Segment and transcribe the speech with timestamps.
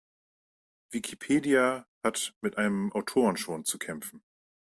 [0.89, 4.23] Wikipedia hat mit einem Autorenschwund zu kämpfen.